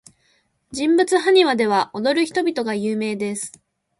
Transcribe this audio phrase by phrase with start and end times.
[0.71, 3.61] 人物埴輪では、踊る人々が有名です。